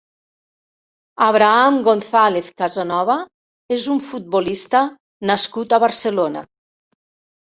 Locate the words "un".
3.95-4.01